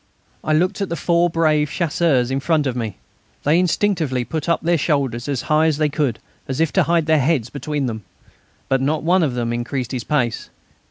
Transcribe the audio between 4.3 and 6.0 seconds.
up their shoulders as high as they